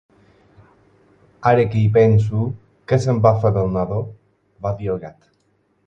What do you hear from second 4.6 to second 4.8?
va